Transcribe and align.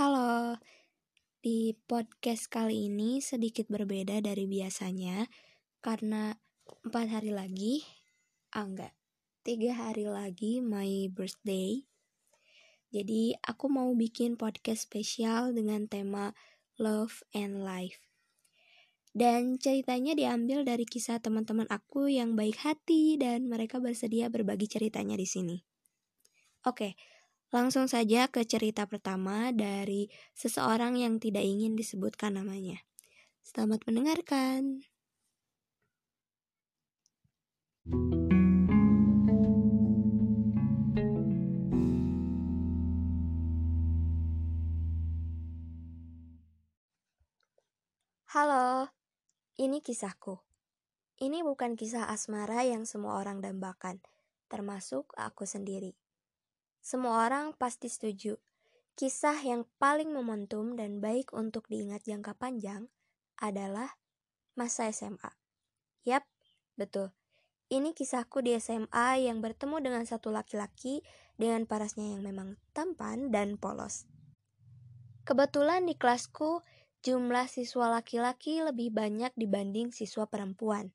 Halo, 0.00 0.56
di 1.44 1.76
podcast 1.84 2.48
kali 2.48 2.88
ini 2.88 3.20
sedikit 3.20 3.68
berbeda 3.68 4.24
dari 4.24 4.48
biasanya 4.48 5.28
karena 5.84 6.32
empat 6.88 7.20
hari 7.20 7.36
lagi, 7.36 7.84
ah 8.56 8.64
enggak, 8.64 8.96
tiga 9.44 9.76
hari 9.76 10.08
lagi 10.08 10.64
my 10.64 11.12
birthday. 11.12 11.84
Jadi 12.88 13.36
aku 13.44 13.68
mau 13.68 13.92
bikin 13.92 14.40
podcast 14.40 14.88
spesial 14.88 15.52
dengan 15.52 15.84
tema 15.84 16.32
love 16.80 17.20
and 17.36 17.60
life. 17.60 18.00
Dan 19.12 19.60
ceritanya 19.60 20.16
diambil 20.16 20.64
dari 20.64 20.88
kisah 20.88 21.20
teman-teman 21.20 21.68
aku 21.68 22.08
yang 22.08 22.40
baik 22.40 22.56
hati 22.64 23.20
dan 23.20 23.52
mereka 23.52 23.76
bersedia 23.76 24.32
berbagi 24.32 24.64
ceritanya 24.64 25.20
di 25.20 25.28
sini. 25.28 25.60
Oke, 26.64 26.96
Langsung 27.50 27.90
saja 27.90 28.30
ke 28.30 28.46
cerita 28.46 28.86
pertama 28.86 29.50
dari 29.50 30.06
seseorang 30.38 30.94
yang 30.94 31.18
tidak 31.18 31.42
ingin 31.42 31.74
disebutkan 31.74 32.38
namanya. 32.38 32.78
Selamat 33.42 33.82
mendengarkan. 33.90 34.86
Halo, 48.30 48.94
ini 49.58 49.82
kisahku. 49.82 50.38
Ini 51.18 51.42
bukan 51.42 51.74
kisah 51.74 52.06
asmara 52.14 52.62
yang 52.62 52.86
semua 52.86 53.18
orang 53.18 53.42
dambakan, 53.42 53.98
termasuk 54.46 55.10
aku 55.18 55.50
sendiri. 55.50 55.98
Semua 56.80 57.28
orang 57.28 57.52
pasti 57.56 57.86
setuju. 57.92 58.40
Kisah 58.96 59.36
yang 59.44 59.64
paling 59.80 60.12
momentum 60.12 60.76
dan 60.76 61.00
baik 61.00 61.32
untuk 61.32 61.68
diingat 61.68 62.04
jangka 62.04 62.36
panjang 62.36 62.88
adalah 63.40 63.96
masa 64.56 64.88
SMA. 64.92 65.32
Yap, 66.04 66.28
betul. 66.76 67.12
Ini 67.70 67.94
kisahku 67.94 68.42
di 68.42 68.58
SMA 68.58 69.30
yang 69.30 69.38
bertemu 69.38 69.78
dengan 69.78 70.02
satu 70.02 70.34
laki-laki 70.34 71.06
dengan 71.38 71.64
parasnya 71.64 72.18
yang 72.18 72.26
memang 72.26 72.58
tampan 72.74 73.30
dan 73.30 73.56
polos. 73.56 74.10
Kebetulan 75.22 75.86
di 75.86 75.94
kelasku 75.94 76.60
jumlah 77.06 77.46
siswa 77.46 77.88
laki-laki 77.88 78.60
lebih 78.60 78.90
banyak 78.92 79.30
dibanding 79.38 79.94
siswa 79.94 80.26
perempuan. 80.26 80.92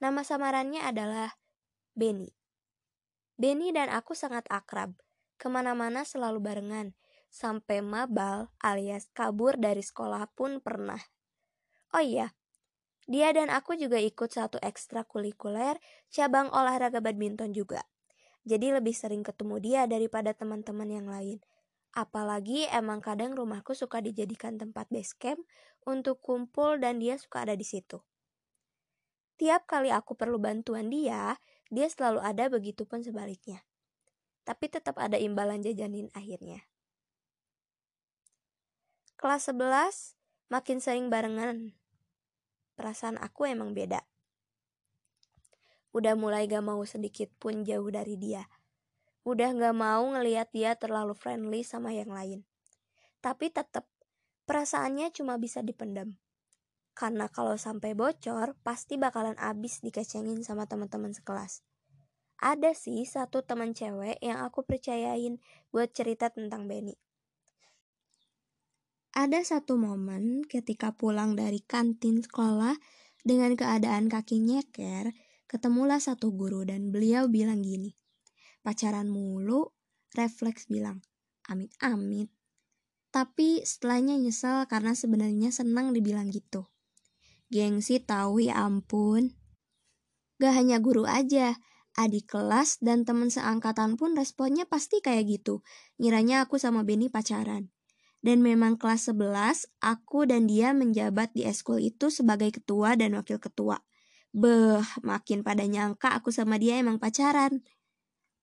Nama 0.00 0.20
samarannya 0.22 0.84
adalah 0.84 1.34
Benny. 1.96 2.32
Benny 3.36 3.72
dan 3.74 3.92
aku 3.92 4.16
sangat 4.16 4.48
akrab. 4.48 4.96
Ke 5.36 5.52
mana-mana 5.52 6.00
selalu 6.08 6.40
barengan, 6.40 6.96
sampai 7.36 7.84
mabal 7.84 8.48
alias 8.64 9.12
kabur 9.12 9.60
dari 9.60 9.84
sekolah 9.84 10.32
pun 10.32 10.64
pernah. 10.64 11.00
Oh 11.92 12.00
iya, 12.00 12.32
dia 13.04 13.30
dan 13.36 13.52
aku 13.52 13.76
juga 13.76 14.00
ikut 14.00 14.32
satu 14.32 14.56
ekstrakurikuler 14.64 15.76
cabang 16.08 16.48
olahraga 16.50 17.04
badminton 17.04 17.52
juga. 17.52 17.84
Jadi 18.46 18.72
lebih 18.72 18.96
sering 18.96 19.20
ketemu 19.26 19.60
dia 19.60 19.82
daripada 19.84 20.32
teman-teman 20.32 20.88
yang 20.88 21.08
lain. 21.10 21.38
Apalagi 21.92 22.68
emang 22.72 23.04
kadang 23.04 23.36
rumahku 23.36 23.76
suka 23.76 24.00
dijadikan 24.00 24.56
tempat 24.56 24.88
base 24.88 25.16
camp 25.16 25.40
untuk 25.84 26.20
kumpul 26.24 26.80
dan 26.80 27.00
dia 27.00 27.20
suka 27.20 27.44
ada 27.44 27.54
di 27.56 27.64
situ. 27.64 28.00
Tiap 29.36 29.68
kali 29.68 29.92
aku 29.92 30.16
perlu 30.16 30.40
bantuan 30.40 30.88
dia, 30.88 31.36
dia 31.68 31.86
selalu 31.92 32.24
ada 32.24 32.48
begitupun 32.48 33.04
sebaliknya 33.04 33.60
tapi 34.46 34.70
tetap 34.70 34.94
ada 35.02 35.18
imbalan 35.18 35.58
jajanin 35.58 36.06
akhirnya. 36.14 36.62
Kelas 39.18 39.50
11 39.50 40.14
makin 40.54 40.78
sering 40.78 41.10
barengan. 41.10 41.74
Perasaan 42.78 43.18
aku 43.18 43.50
emang 43.50 43.74
beda. 43.74 44.06
Udah 45.90 46.14
mulai 46.14 46.46
gak 46.46 46.62
mau 46.62 46.78
sedikit 46.86 47.32
pun 47.42 47.66
jauh 47.66 47.90
dari 47.90 48.14
dia. 48.14 48.46
Udah 49.26 49.50
gak 49.50 49.74
mau 49.74 50.06
ngeliat 50.14 50.54
dia 50.54 50.78
terlalu 50.78 51.18
friendly 51.18 51.66
sama 51.66 51.90
yang 51.90 52.14
lain. 52.14 52.46
Tapi 53.18 53.50
tetap 53.50 53.90
perasaannya 54.46 55.10
cuma 55.10 55.40
bisa 55.40 55.64
dipendam. 55.64 56.14
Karena 56.94 57.26
kalau 57.26 57.58
sampai 57.58 57.98
bocor, 57.98 58.54
pasti 58.62 58.94
bakalan 58.96 59.34
abis 59.36 59.82
dikecengin 59.82 60.46
sama 60.46 60.68
teman-teman 60.70 61.10
sekelas. 61.10 61.64
Ada 62.36 62.76
sih 62.76 63.08
satu 63.08 63.40
teman 63.40 63.72
cewek 63.72 64.20
yang 64.20 64.44
aku 64.44 64.60
percayain 64.68 65.40
buat 65.72 65.88
cerita 65.96 66.28
tentang 66.28 66.68
Benny. 66.68 66.92
Ada 69.16 69.40
satu 69.40 69.80
momen 69.80 70.44
ketika 70.44 70.92
pulang 70.92 71.32
dari 71.32 71.64
kantin 71.64 72.20
sekolah 72.20 72.76
dengan 73.24 73.56
keadaan 73.56 74.12
kaki 74.12 74.44
nyeker, 74.44 75.16
ketemulah 75.48 75.96
satu 75.96 76.36
guru 76.36 76.68
dan 76.68 76.92
beliau 76.92 77.24
bilang 77.24 77.64
gini, 77.64 77.96
pacaran 78.60 79.08
mulu, 79.08 79.72
refleks 80.12 80.68
bilang, 80.68 81.00
amit-amit. 81.48 82.28
Tapi 83.08 83.64
setelahnya 83.64 84.20
nyesel 84.20 84.68
karena 84.68 84.92
sebenarnya 84.92 85.48
senang 85.48 85.96
dibilang 85.96 86.28
gitu. 86.28 86.68
Gengsi 87.48 88.04
tahu 88.04 88.44
ya 88.44 88.60
ampun. 88.68 89.32
Gak 90.36 90.52
hanya 90.52 90.76
guru 90.76 91.08
aja, 91.08 91.56
adik 91.96 92.28
kelas 92.28 92.78
dan 92.84 93.02
temen 93.08 93.32
seangkatan 93.32 93.96
pun 93.96 94.12
responnya 94.12 94.68
pasti 94.68 95.00
kayak 95.00 95.26
gitu. 95.26 95.64
Ngiranya 95.96 96.44
aku 96.44 96.60
sama 96.60 96.84
Benny 96.84 97.08
pacaran. 97.08 97.72
Dan 98.20 98.44
memang 98.44 98.76
kelas 98.76 99.12
11, 99.12 99.70
aku 99.80 100.28
dan 100.28 100.48
dia 100.48 100.76
menjabat 100.76 101.32
di 101.32 101.48
eskul 101.48 101.80
itu 101.80 102.12
sebagai 102.12 102.52
ketua 102.52 102.96
dan 102.96 103.16
wakil 103.16 103.40
ketua. 103.40 103.80
Beh, 104.36 104.84
makin 105.00 105.40
pada 105.40 105.64
nyangka 105.64 106.12
aku 106.12 106.28
sama 106.28 106.60
dia 106.60 106.76
emang 106.76 107.00
pacaran. 107.00 107.64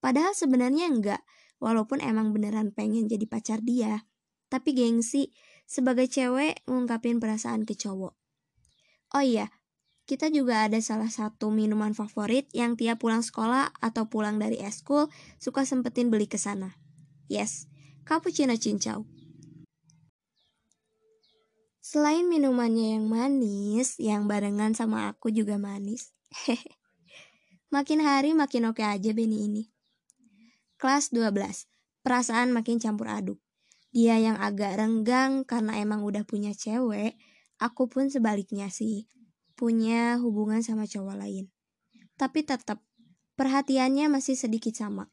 Padahal 0.01 0.33
sebenarnya 0.33 0.89
enggak, 0.89 1.21
walaupun 1.61 2.01
emang 2.01 2.33
beneran 2.33 2.73
pengen 2.73 3.05
jadi 3.05 3.23
pacar 3.29 3.61
dia. 3.61 4.07
Tapi 4.49 4.73
gengsi, 4.73 5.31
sebagai 5.63 6.09
cewek 6.09 6.65
ngungkapin 6.65 7.21
perasaan 7.21 7.63
ke 7.63 7.77
cowok. 7.77 8.13
Oh 9.13 9.23
iya, 9.23 9.53
kita 10.13 10.29
juga 10.29 10.69
ada 10.69 10.77
salah 10.77 11.09
satu 11.09 11.49
minuman 11.49 11.97
favorit 11.97 12.45
yang 12.53 12.77
tiap 12.77 13.01
pulang 13.01 13.25
sekolah 13.25 13.73
atau 13.81 14.05
pulang 14.05 14.37
dari 14.37 14.61
eskul 14.61 15.09
suka 15.41 15.65
sempetin 15.65 16.13
beli 16.13 16.29
ke 16.29 16.37
sana. 16.37 16.77
Yes, 17.25 17.65
cappuccino 18.05 18.53
cincau. 18.53 19.09
Selain 21.81 22.29
minumannya 22.29 23.01
yang 23.01 23.09
manis, 23.09 23.97
yang 23.97 24.29
barengan 24.29 24.77
sama 24.77 25.09
aku 25.09 25.33
juga 25.33 25.57
manis. 25.57 26.13
makin 27.73 28.05
hari 28.05 28.37
makin 28.37 28.69
oke 28.69 28.85
aja 28.85 29.17
Benny 29.17 29.49
ini. 29.49 29.63
Kelas 30.77 31.09
12, 31.09 31.65
perasaan 32.05 32.53
makin 32.53 32.77
campur 32.77 33.09
aduk. 33.09 33.41
Dia 33.89 34.21
yang 34.21 34.37
agak 34.37 34.77
renggang 34.77 35.41
karena 35.41 35.81
emang 35.81 36.05
udah 36.05 36.21
punya 36.21 36.53
cewek, 36.53 37.17
aku 37.57 37.89
pun 37.89 38.13
sebaliknya 38.13 38.69
sih 38.69 39.09
punya 39.63 40.19
hubungan 40.19 40.59
sama 40.59 40.83
cowok 40.83 41.23
lain. 41.23 41.47
Tapi 42.19 42.43
tetap 42.43 42.83
perhatiannya 43.39 44.11
masih 44.11 44.35
sedikit 44.35 44.75
sama. 44.75 45.07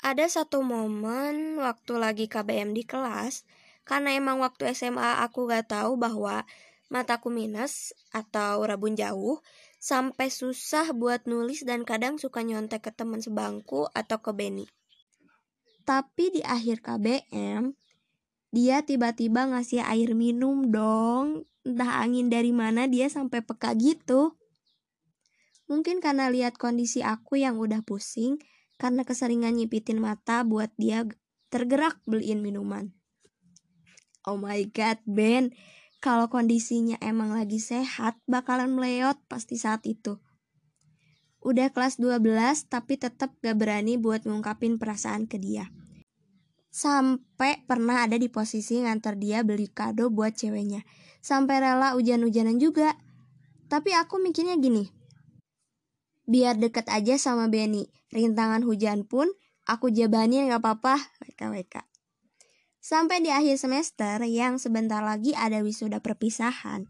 Ada 0.00 0.40
satu 0.40 0.64
momen 0.64 1.60
waktu 1.60 2.00
lagi 2.00 2.32
KBM 2.32 2.72
di 2.72 2.88
kelas, 2.88 3.44
karena 3.84 4.16
emang 4.16 4.40
waktu 4.40 4.72
SMA 4.72 5.20
aku 5.20 5.52
gak 5.52 5.68
tahu 5.68 6.00
bahwa 6.00 6.48
mataku 6.88 7.28
minus 7.28 7.92
atau 8.08 8.64
rabun 8.64 8.96
jauh, 8.96 9.44
sampai 9.76 10.32
susah 10.32 10.88
buat 10.96 11.28
nulis 11.28 11.68
dan 11.68 11.84
kadang 11.84 12.16
suka 12.16 12.40
nyontek 12.40 12.88
ke 12.88 12.90
teman 12.96 13.20
sebangku 13.20 13.84
atau 13.92 14.16
ke 14.24 14.32
Benny. 14.32 14.64
Tapi 15.84 16.40
di 16.40 16.40
akhir 16.40 16.80
KBM, 16.80 17.68
dia 18.48 18.80
tiba-tiba 18.84 19.44
ngasih 19.50 19.84
air 19.84 20.16
minum 20.16 20.72
dong 20.72 21.44
entah 21.68 22.00
angin 22.00 22.32
dari 22.32 22.48
mana 22.48 22.88
dia 22.88 23.12
sampai 23.12 23.44
peka 23.44 23.76
gitu. 23.76 24.40
Mungkin 25.68 26.00
karena 26.00 26.32
lihat 26.32 26.56
kondisi 26.56 27.04
aku 27.04 27.36
yang 27.36 27.60
udah 27.60 27.84
pusing, 27.84 28.40
karena 28.80 29.04
keseringan 29.04 29.52
nyipitin 29.52 30.00
mata 30.00 30.40
buat 30.40 30.72
dia 30.80 31.04
tergerak 31.52 32.00
beliin 32.08 32.40
minuman. 32.40 32.96
Oh 34.24 34.40
my 34.40 34.64
god, 34.72 34.96
Ben. 35.04 35.52
Kalau 36.00 36.32
kondisinya 36.32 36.96
emang 37.04 37.36
lagi 37.36 37.60
sehat, 37.60 38.16
bakalan 38.24 38.72
meleot 38.72 39.20
pasti 39.28 39.60
saat 39.60 39.84
itu. 39.84 40.16
Udah 41.44 41.68
kelas 41.74 42.00
12 42.00 42.70
tapi 42.70 42.96
tetap 42.96 43.34
gak 43.44 43.56
berani 43.58 44.00
buat 44.00 44.24
ngungkapin 44.24 44.80
perasaan 44.80 45.28
ke 45.28 45.36
dia. 45.36 45.68
Sampai 46.68 47.64
pernah 47.64 48.04
ada 48.04 48.20
di 48.20 48.28
posisi 48.28 48.78
nganter 48.84 49.16
dia 49.16 49.40
beli 49.40 49.72
kado 49.72 50.12
buat 50.12 50.36
ceweknya 50.36 50.84
sampai 51.20 51.60
rela 51.60 51.96
hujan-hujanan 51.98 52.56
juga. 52.60 52.94
Tapi 53.68 53.92
aku 53.92 54.16
mikirnya 54.16 54.56
gini, 54.56 54.88
biar 56.24 56.56
deket 56.56 56.88
aja 56.88 57.20
sama 57.20 57.52
Benny, 57.52 57.84
rintangan 58.12 58.64
hujan 58.64 59.04
pun 59.04 59.28
aku 59.68 59.92
jabanin 59.92 60.48
gak 60.48 60.64
apa-apa, 60.64 60.96
WKWK. 61.20 61.84
Sampai 62.80 63.20
di 63.20 63.28
akhir 63.28 63.60
semester 63.60 64.24
yang 64.24 64.56
sebentar 64.56 65.04
lagi 65.04 65.36
ada 65.36 65.60
wisuda 65.60 66.00
perpisahan, 66.00 66.88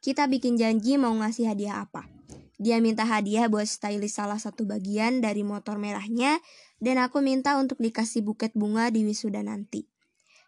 kita 0.00 0.24
bikin 0.32 0.56
janji 0.56 0.96
mau 0.96 1.12
ngasih 1.12 1.52
hadiah 1.52 1.84
apa. 1.84 2.13
Dia 2.62 2.78
minta 2.78 3.02
hadiah 3.02 3.50
buat 3.50 3.66
stylist 3.66 4.22
salah 4.22 4.38
satu 4.38 4.62
bagian 4.62 5.18
dari 5.18 5.42
motor 5.42 5.74
merahnya 5.82 6.38
dan 6.78 7.02
aku 7.02 7.18
minta 7.18 7.58
untuk 7.58 7.82
dikasih 7.82 8.22
buket 8.22 8.54
bunga 8.54 8.94
di 8.94 9.02
wisuda 9.02 9.42
nanti. 9.42 9.90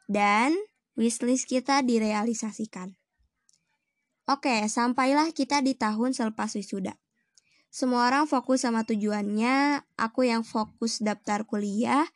Dan 0.07 0.55
wishlist 0.95 1.51
kita 1.51 1.83
direalisasikan. 1.83 2.95
Oke, 4.27 4.63
sampailah 4.67 5.31
kita 5.35 5.63
di 5.63 5.75
tahun 5.75 6.15
selepas 6.15 6.55
wisuda. 6.55 6.99
Semua 7.71 8.09
orang 8.09 8.31
fokus 8.31 8.63
sama 8.63 8.87
tujuannya, 8.87 9.83
aku 9.99 10.27
yang 10.27 10.47
fokus 10.47 11.03
daftar 11.03 11.47
kuliah, 11.47 12.07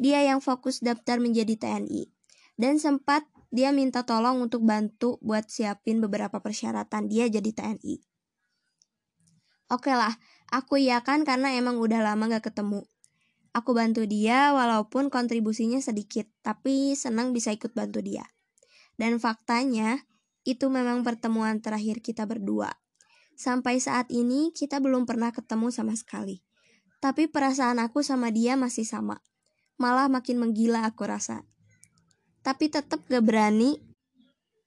dia 0.00 0.24
yang 0.24 0.40
fokus 0.40 0.80
daftar 0.80 1.20
menjadi 1.20 1.56
TNI. 1.56 2.08
Dan 2.56 2.80
sempat 2.80 3.24
dia 3.54 3.70
minta 3.70 4.02
tolong 4.02 4.42
untuk 4.42 4.66
bantu 4.66 5.20
buat 5.22 5.46
siapin 5.46 6.02
beberapa 6.02 6.42
persyaratan 6.42 7.06
dia 7.06 7.30
jadi 7.30 7.52
TNI. 7.54 8.13
Oke 9.74 9.90
lah, 9.90 10.14
aku 10.54 10.78
kan 11.02 11.26
karena 11.26 11.50
emang 11.58 11.82
udah 11.82 11.98
lama 11.98 12.30
gak 12.30 12.54
ketemu. 12.54 12.86
Aku 13.50 13.74
bantu 13.74 14.06
dia 14.06 14.54
walaupun 14.54 15.10
kontribusinya 15.10 15.82
sedikit, 15.82 16.30
tapi 16.46 16.94
senang 16.94 17.34
bisa 17.34 17.50
ikut 17.50 17.74
bantu 17.74 17.98
dia. 17.98 18.22
Dan 18.94 19.18
faktanya, 19.18 20.06
itu 20.46 20.70
memang 20.70 21.02
pertemuan 21.02 21.58
terakhir 21.58 21.98
kita 22.06 22.22
berdua. 22.22 22.70
Sampai 23.34 23.82
saat 23.82 24.06
ini 24.14 24.54
kita 24.54 24.78
belum 24.78 25.10
pernah 25.10 25.34
ketemu 25.34 25.74
sama 25.74 25.98
sekali. 25.98 26.46
Tapi 27.02 27.26
perasaan 27.26 27.82
aku 27.82 28.06
sama 28.06 28.30
dia 28.30 28.54
masih 28.54 28.86
sama. 28.86 29.18
Malah 29.74 30.06
makin 30.06 30.38
menggila 30.38 30.86
aku 30.86 31.02
rasa. 31.02 31.42
Tapi 32.46 32.70
tetap 32.70 33.02
gak 33.10 33.26
berani 33.26 33.74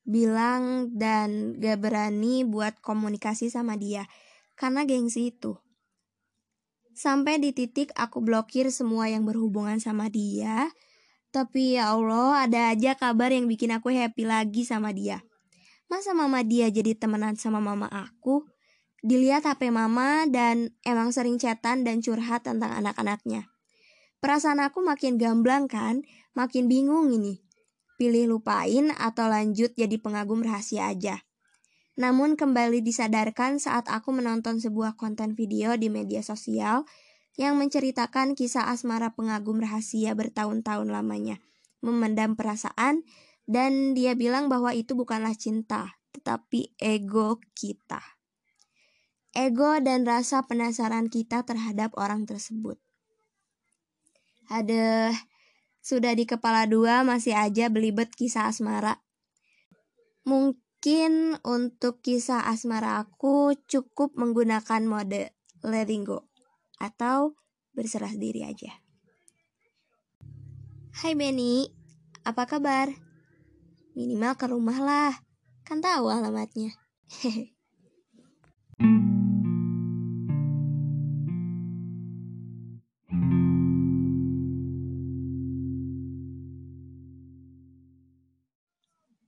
bilang 0.04 0.92
dan 0.92 1.56
gak 1.64 1.80
berani 1.80 2.44
buat 2.44 2.84
komunikasi 2.84 3.48
sama 3.48 3.80
dia. 3.80 4.04
Karena 4.58 4.84
gengsi 4.90 5.30
itu. 5.30 5.54
Sampai 6.98 7.38
di 7.38 7.54
titik 7.54 7.94
aku 7.94 8.26
blokir 8.26 8.74
semua 8.74 9.06
yang 9.06 9.22
berhubungan 9.22 9.78
sama 9.78 10.10
dia. 10.10 10.74
Tapi 11.30 11.78
ya 11.78 11.94
Allah, 11.94 12.50
ada 12.50 12.74
aja 12.74 12.98
kabar 12.98 13.30
yang 13.30 13.46
bikin 13.46 13.70
aku 13.70 13.94
happy 13.94 14.26
lagi 14.26 14.66
sama 14.66 14.90
dia. 14.90 15.22
Masa 15.86 16.18
mama 16.18 16.42
dia 16.42 16.74
jadi 16.74 16.98
temenan 16.98 17.38
sama 17.38 17.62
mama 17.62 17.86
aku? 17.86 18.50
Dilihat 19.06 19.46
HP 19.46 19.70
mama 19.70 20.26
dan 20.26 20.74
emang 20.82 21.14
sering 21.14 21.38
chatan 21.38 21.86
dan 21.86 22.02
curhat 22.02 22.50
tentang 22.50 22.74
anak-anaknya. 22.74 23.46
Perasaan 24.18 24.58
aku 24.66 24.82
makin 24.82 25.22
gamblang 25.22 25.70
kan, 25.70 26.02
makin 26.34 26.66
bingung 26.66 27.14
ini. 27.14 27.46
Pilih 28.02 28.26
lupain 28.34 28.90
atau 28.98 29.30
lanjut 29.30 29.78
jadi 29.78 30.02
pengagum 30.02 30.42
rahasia 30.42 30.90
aja. 30.90 31.27
Namun 31.98 32.38
kembali 32.38 32.86
disadarkan 32.86 33.58
saat 33.58 33.90
aku 33.90 34.14
menonton 34.14 34.62
sebuah 34.62 34.94
konten 35.02 35.34
video 35.34 35.74
di 35.74 35.90
media 35.90 36.22
sosial 36.22 36.86
yang 37.42 37.58
menceritakan 37.58 38.38
kisah 38.38 38.70
asmara 38.70 39.18
pengagum 39.18 39.58
rahasia 39.58 40.14
bertahun-tahun 40.14 40.94
lamanya, 40.94 41.42
memendam 41.82 42.38
perasaan, 42.38 43.02
dan 43.50 43.98
dia 43.98 44.14
bilang 44.14 44.46
bahwa 44.46 44.78
itu 44.78 44.94
bukanlah 44.94 45.34
cinta, 45.34 45.98
tetapi 46.14 46.78
ego 46.78 47.42
kita. 47.58 48.02
Ego 49.34 49.82
dan 49.82 50.06
rasa 50.06 50.46
penasaran 50.46 51.10
kita 51.10 51.46
terhadap 51.50 51.98
orang 51.98 52.30
tersebut. 52.30 52.78
Ada 54.54 55.18
sudah 55.82 56.14
di 56.14 56.30
kepala 56.30 56.70
dua 56.70 57.02
masih 57.02 57.34
aja 57.34 57.74
belibet 57.74 58.14
kisah 58.14 58.50
asmara. 58.50 59.02
Mungkin 60.26 60.67
Mungkin 60.78 61.42
untuk 61.42 62.06
kisah 62.06 62.46
asmara 62.46 63.02
aku 63.02 63.58
cukup 63.66 64.14
menggunakan 64.14 64.86
mode 64.86 65.34
letting 65.66 66.06
go 66.06 66.30
atau 66.78 67.34
berserah 67.74 68.14
diri 68.14 68.46
aja. 68.46 68.78
Hai 71.02 71.18
Benny, 71.18 71.66
apa 72.22 72.46
kabar? 72.46 72.94
Minimal 73.98 74.38
ke 74.38 74.46
rumah 74.54 74.78
lah, 74.78 75.14
kan 75.66 75.82
tahu 75.82 76.14
alamatnya. 76.14 76.78
Hehe. 77.10 77.57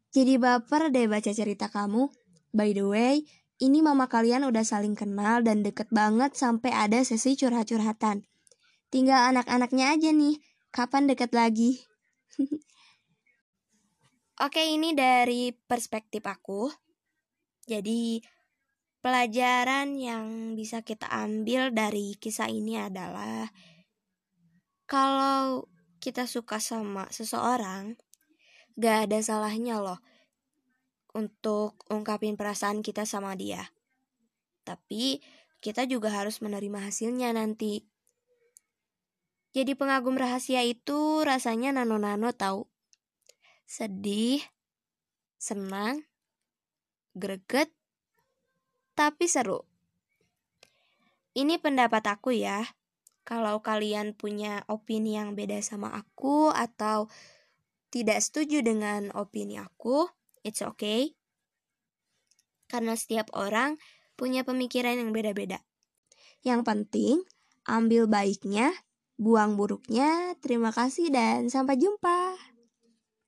Jadi 0.10 0.42
baper 0.42 0.90
deh 0.90 1.06
baca 1.06 1.30
cerita 1.30 1.70
kamu. 1.70 2.10
By 2.50 2.74
the 2.74 2.86
way, 2.86 3.16
ini 3.62 3.86
mama 3.86 4.10
kalian 4.10 4.48
udah 4.48 4.66
saling 4.66 4.98
kenal 4.98 5.46
dan 5.46 5.62
deket 5.62 5.92
banget 5.94 6.34
sampai 6.34 6.74
ada 6.74 7.04
sesi 7.06 7.38
curhat-curhatan. 7.38 8.26
Tinggal 8.90 9.36
anak-anaknya 9.36 9.94
aja 9.94 10.10
nih, 10.10 10.42
kapan 10.74 11.06
deket 11.06 11.30
lagi? 11.36 11.86
Oke, 14.46 14.66
ini 14.66 14.98
dari 14.98 15.54
perspektif 15.54 16.26
aku. 16.26 16.74
Jadi, 17.70 18.18
pelajaran 19.04 19.94
yang 20.00 20.56
bisa 20.58 20.82
kita 20.82 21.06
ambil 21.06 21.70
dari 21.70 22.18
kisah 22.18 22.50
ini 22.50 22.82
adalah 22.82 23.46
kalau 24.90 25.70
kita 26.02 26.26
suka 26.26 26.58
sama 26.58 27.06
seseorang, 27.14 27.94
gak 28.80 29.12
ada 29.12 29.20
salahnya 29.20 29.84
loh 29.84 30.00
untuk 31.12 31.76
ungkapin 31.92 32.40
perasaan 32.40 32.80
kita 32.80 33.04
sama 33.04 33.36
dia. 33.36 33.76
Tapi 34.64 35.20
kita 35.60 35.84
juga 35.84 36.16
harus 36.16 36.40
menerima 36.40 36.88
hasilnya 36.88 37.36
nanti. 37.36 37.84
Jadi 39.52 39.76
pengagum 39.76 40.16
rahasia 40.16 40.64
itu 40.64 41.26
rasanya 41.28 41.76
nano-nano 41.76 42.32
tahu. 42.32 42.70
Sedih, 43.68 44.40
senang, 45.36 46.06
greget, 47.18 47.74
tapi 48.96 49.28
seru. 49.28 49.66
Ini 51.36 51.60
pendapat 51.60 52.04
aku 52.08 52.32
ya. 52.32 52.64
Kalau 53.28 53.62
kalian 53.62 54.18
punya 54.18 54.66
opini 54.66 55.20
yang 55.20 55.38
beda 55.38 55.62
sama 55.62 55.94
aku 55.94 56.50
atau 56.50 57.12
tidak 57.90 58.22
setuju 58.22 58.62
dengan 58.66 59.10
opini 59.14 59.58
aku, 59.58 60.10
it's 60.46 60.62
okay. 60.62 61.14
Karena 62.70 62.94
setiap 62.94 63.34
orang 63.34 63.82
punya 64.14 64.46
pemikiran 64.46 64.98
yang 64.98 65.10
beda-beda. 65.10 65.62
Yang 66.46 66.62
penting, 66.66 67.16
ambil 67.66 68.06
baiknya, 68.06 68.72
buang 69.20 69.60
buruknya. 69.60 70.38
Terima 70.40 70.72
kasih 70.72 71.12
dan 71.12 71.52
sampai 71.52 71.76
jumpa. 71.76 72.49